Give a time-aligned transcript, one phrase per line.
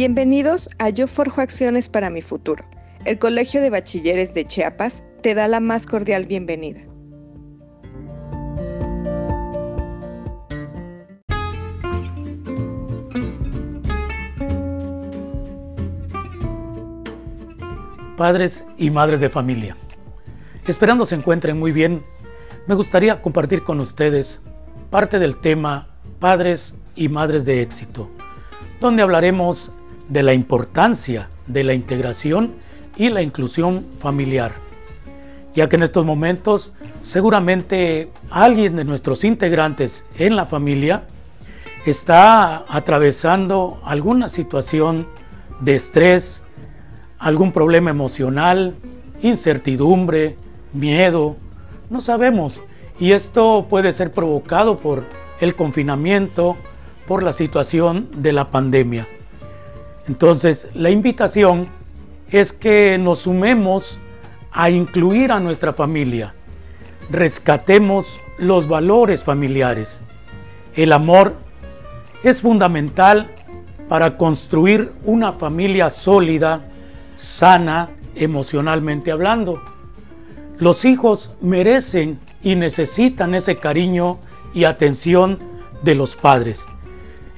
[0.00, 2.64] Bienvenidos a Yo Forjo Acciones para mi Futuro.
[3.04, 6.82] El Colegio de Bachilleres de Chiapas te da la más cordial bienvenida.
[18.16, 19.76] Padres y madres de familia.
[20.68, 22.04] Esperando se encuentren muy bien,
[22.68, 24.40] me gustaría compartir con ustedes
[24.90, 25.88] parte del tema
[26.20, 28.08] Padres y Madres de Éxito,
[28.80, 29.74] donde hablaremos
[30.08, 32.52] de la importancia de la integración
[32.96, 34.52] y la inclusión familiar,
[35.54, 36.72] ya que en estos momentos
[37.02, 41.04] seguramente alguien de nuestros integrantes en la familia
[41.86, 45.06] está atravesando alguna situación
[45.60, 46.42] de estrés,
[47.18, 48.74] algún problema emocional,
[49.22, 50.36] incertidumbre,
[50.72, 51.36] miedo,
[51.90, 52.60] no sabemos.
[53.00, 55.04] Y esto puede ser provocado por
[55.40, 56.56] el confinamiento,
[57.06, 59.06] por la situación de la pandemia.
[60.08, 61.66] Entonces, la invitación
[62.30, 63.98] es que nos sumemos
[64.50, 66.34] a incluir a nuestra familia.
[67.10, 70.00] Rescatemos los valores familiares.
[70.74, 71.34] El amor
[72.22, 73.30] es fundamental
[73.88, 76.62] para construir una familia sólida,
[77.16, 79.62] sana, emocionalmente hablando.
[80.58, 84.18] Los hijos merecen y necesitan ese cariño
[84.54, 85.38] y atención
[85.82, 86.66] de los padres.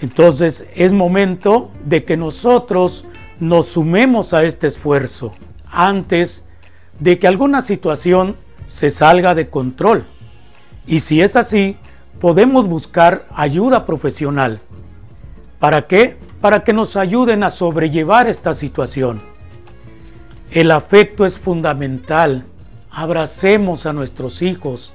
[0.01, 3.05] Entonces es momento de que nosotros
[3.39, 5.33] nos sumemos a este esfuerzo
[5.71, 6.45] antes
[6.99, 10.07] de que alguna situación se salga de control.
[10.87, 11.77] Y si es así,
[12.21, 14.61] podemos buscar ayuda profesional.
[15.59, 16.17] ¿Para qué?
[16.41, 19.23] Para que nos ayuden a sobrellevar esta situación.
[20.51, 22.45] El afecto es fundamental.
[22.91, 24.93] Abracemos a nuestros hijos.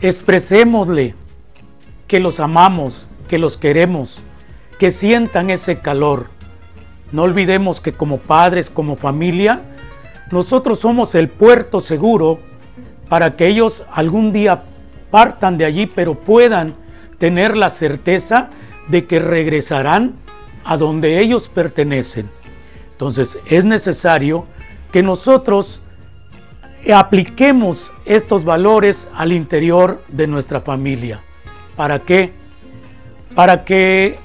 [0.00, 1.14] Expresémosle
[2.06, 4.20] que los amamos, que los queremos,
[4.78, 6.26] que sientan ese calor.
[7.12, 9.62] No olvidemos que como padres, como familia,
[10.30, 12.40] nosotros somos el puerto seguro
[13.08, 14.62] para que ellos algún día
[15.10, 16.74] partan de allí, pero puedan
[17.18, 18.50] tener la certeza
[18.88, 20.14] de que regresarán
[20.64, 22.28] a donde ellos pertenecen.
[22.90, 24.46] Entonces es necesario
[24.92, 25.80] que nosotros
[26.94, 31.20] apliquemos estos valores al interior de nuestra familia.
[31.76, 32.32] ¿Para qué?
[33.36, 34.18] Para que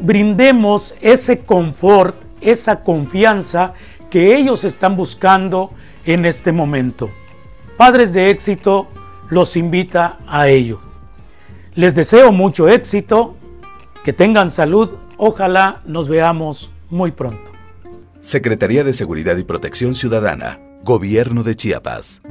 [0.00, 3.74] brindemos ese confort, esa confianza
[4.10, 5.72] que ellos están buscando
[6.04, 7.10] en este momento.
[7.76, 8.88] Padres de éxito
[9.28, 10.80] los invita a ello.
[11.74, 13.36] Les deseo mucho éxito,
[14.02, 17.52] que tengan salud, ojalá nos veamos muy pronto.
[18.22, 22.22] Secretaría de Seguridad y Protección Ciudadana, Gobierno de Chiapas.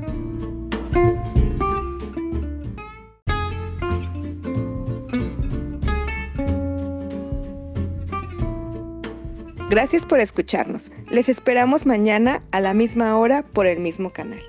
[9.69, 10.91] Gracias por escucharnos.
[11.09, 14.41] Les esperamos mañana a la misma hora por el mismo canal.